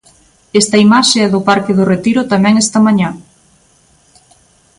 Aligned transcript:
Esta 0.61 0.77
imaxe 0.85 1.17
é 1.25 1.27
do 1.35 1.41
parque 1.49 1.75
do 1.77 1.87
Retiro 1.93 2.21
tamén 2.33 2.55
esta 2.63 2.83
mañá. 2.85 3.09